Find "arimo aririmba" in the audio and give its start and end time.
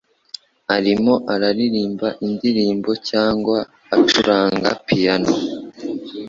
0.75-2.07